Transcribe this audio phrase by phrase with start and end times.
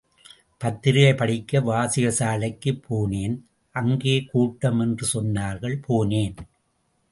[0.61, 3.35] பத்திரிகை படிக்க வாசகசாலைக்குப் போனேன்,
[3.75, 6.35] அங்கே கூட்டம் என்று சொன்னார்கள், போனேன்.